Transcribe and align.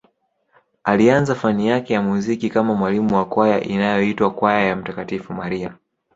Alianza 0.83 1.35
fani 1.35 1.67
yake 1.67 1.93
ya 1.93 2.01
muziki 2.01 2.49
kama 2.49 2.73
mwalimu 2.75 3.15
wa 3.15 3.25
kwaya 3.25 3.61
inayoitwa 3.63 4.31
kwaya 4.31 4.61
ya 4.67 4.75
mtakatifu 4.75 5.33
Maria 5.33 5.75